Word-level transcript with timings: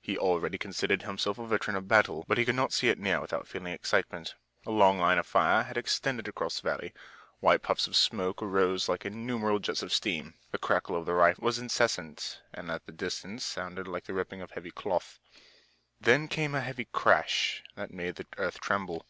He 0.00 0.18
already 0.18 0.58
considered 0.58 1.02
himself 1.02 1.38
a 1.38 1.46
veteran 1.46 1.76
of 1.76 1.86
battle, 1.86 2.24
but 2.26 2.38
he 2.38 2.44
could 2.44 2.56
not 2.56 2.72
see 2.72 2.88
it 2.88 2.98
near 2.98 3.20
without 3.20 3.46
feeling 3.46 3.72
excitement. 3.72 4.34
A 4.66 4.72
long 4.72 4.98
line 4.98 5.16
of 5.16 5.28
fire 5.28 5.62
had 5.62 5.76
extended 5.76 6.26
across 6.26 6.58
the 6.58 6.68
valley. 6.68 6.92
White 7.38 7.62
puffs 7.62 7.86
of 7.86 7.94
smoke 7.94 8.42
arose 8.42 8.88
like 8.88 9.06
innumerable 9.06 9.60
jets 9.60 9.84
of 9.84 9.92
steam. 9.92 10.34
The 10.50 10.58
crackle 10.58 10.96
of 10.96 11.06
the 11.06 11.14
rifles 11.14 11.44
was 11.44 11.58
incessant 11.60 12.40
and 12.52 12.68
at 12.68 12.84
the 12.86 12.90
distance 12.90 13.44
sounded 13.44 13.86
like 13.86 14.06
the 14.06 14.12
ripping 14.12 14.40
of 14.42 14.50
heavy 14.50 14.72
cloth. 14.72 15.20
Then 16.00 16.26
came 16.26 16.56
a 16.56 16.58
deep 16.62 16.66
heavy 16.66 16.84
crash 16.86 17.62
that 17.76 17.94
made 17.94 18.16
the 18.16 18.26
earth 18.38 18.58
tremble. 18.58 19.06